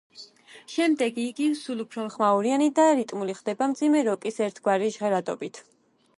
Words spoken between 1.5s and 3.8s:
სულ უფრო ხმაურიანი და რიტმული ხდება,